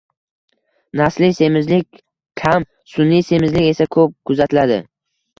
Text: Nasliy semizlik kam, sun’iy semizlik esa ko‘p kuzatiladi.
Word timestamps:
Nasliy 0.99 1.33
semizlik 1.39 1.99
kam, 2.41 2.65
sun’iy 2.93 3.21
semizlik 3.27 3.67
esa 3.73 3.87
ko‘p 3.97 4.15
kuzatiladi. 4.31 4.79